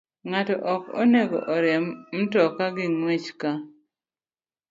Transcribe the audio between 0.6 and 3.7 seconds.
ok onego oriemb mtoka gi ng'wech ka